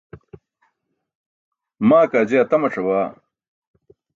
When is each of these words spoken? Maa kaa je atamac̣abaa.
Maa 1.87 2.05
kaa 2.11 2.27
je 2.29 2.35
atamac̣abaa. 2.43 3.05